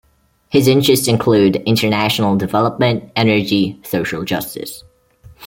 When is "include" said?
1.07-1.57